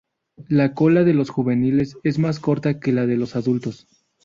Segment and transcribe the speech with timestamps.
[0.47, 3.85] La cola de los juveniles es más corta que la de los adultos.